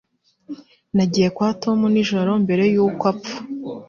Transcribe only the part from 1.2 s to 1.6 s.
kwa